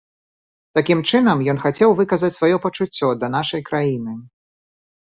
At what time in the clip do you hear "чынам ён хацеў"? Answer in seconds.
1.11-1.95